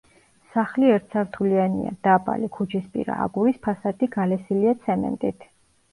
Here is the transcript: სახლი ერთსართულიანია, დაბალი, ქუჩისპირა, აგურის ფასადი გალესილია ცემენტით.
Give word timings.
სახლი 0.53 0.87
ერთსართულიანია, 0.93 1.91
დაბალი, 2.09 2.49
ქუჩისპირა, 2.57 3.19
აგურის 3.27 3.63
ფასადი 3.69 4.11
გალესილია 4.17 4.77
ცემენტით. 4.87 5.51